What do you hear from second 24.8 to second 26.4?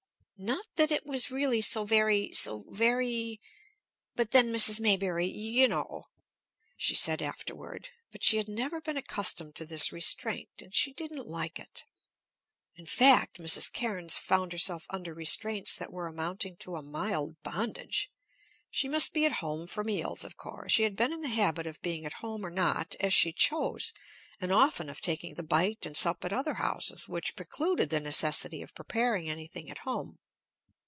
of taking the bite and sup at